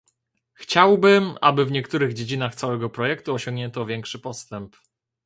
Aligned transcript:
Chciałbym, 0.53 1.35
aby 1.41 1.65
w 1.65 1.71
niektórych 1.71 2.13
dziedzinach 2.13 2.55
całego 2.55 2.89
projektu 2.89 3.33
osiągnięto 3.33 3.85
większy 3.85 4.19
postęp 4.19 4.75